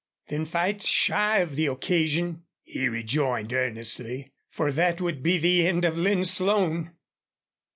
"Then 0.29 0.45
fight 0.45 0.81
shy 0.81 1.37
of 1.41 1.55
the 1.55 1.67
occasion," 1.67 2.45
he 2.63 2.89
rejoined, 2.89 3.53
earnestly. 3.53 4.33
"For 4.49 4.71
that 4.71 4.99
would 4.99 5.21
be 5.21 5.37
the 5.37 5.67
end 5.67 5.85
of 5.85 5.95
Lin 5.95 6.25
Slone!" 6.25 6.95